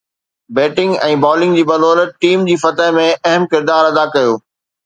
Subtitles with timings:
[0.59, 4.37] batting ۽ bowling جي بدولت team جي فتح ۾ اهم ڪردار ادا ڪيو